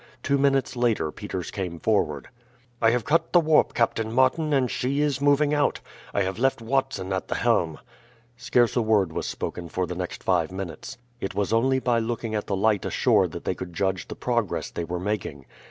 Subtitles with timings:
[0.23, 2.29] Two minutes later Peters came forward.
[2.81, 5.79] "I have cut the warp, Captain Martin, and she is moving out.
[6.11, 7.77] I have left Watson at the helm."
[8.35, 10.97] Scarce a word was spoken for the next five minutes.
[11.19, 14.71] It was only by looking at the light ashore that they could judge the progress
[14.71, 15.45] they were making.